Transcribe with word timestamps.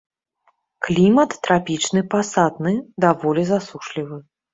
Клімат 0.85 1.35
трапічны 1.47 2.01
пасатны, 2.13 2.73
даволі 3.05 3.45
засушлівы. 3.51 4.19